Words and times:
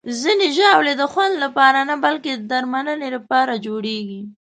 ځینې 0.21 0.47
ژاولې 0.57 0.93
د 0.97 1.03
خوند 1.11 1.33
لپاره 1.43 1.79
نه، 1.89 1.95
بلکې 2.05 2.31
د 2.35 2.41
درملنې 2.51 3.09
لپاره 3.15 3.53
جوړېږي. 3.65 4.21